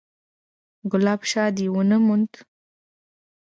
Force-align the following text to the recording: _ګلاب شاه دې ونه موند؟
_ګلاب 0.91 1.21
شاه 1.29 1.51
دې 1.55 1.65
ونه 1.73 1.97
موند؟ 2.05 2.31